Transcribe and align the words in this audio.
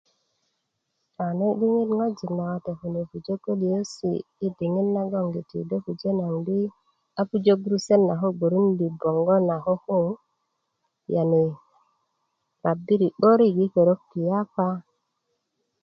A 1.23 1.25
nene 1.37 1.57
diŋit 1.59 1.89
ŋwajik 1.95 2.31
nawate 2.37 2.71
kune 2.79 3.01
pujö 3.09 3.33
goliyesi' 3.43 4.25
yi 4.39 4.47
diŋit 4.57 4.89
naŋ 4.95 5.07
do 5.33 5.39
pujö 5.85 6.09
naŋ 6.19 6.33
di 6.47 6.59
koko 6.63 6.77
a 7.19 7.21
pujö 7.29 7.53
gurusutöt 7.63 8.01
naŋ 8.07 8.17
koko 8.21 8.33
gbörundi 8.37 8.85
boŋgo 8.99 9.35
naŋ 9.47 9.61
koko 9.65 9.97
yani 11.13 11.43
rabiri 12.63 13.07
'börik 13.13 13.53
yi 13.59 13.65
perok 13.73 14.01
ti 14.11 14.19
yapa 14.29 14.67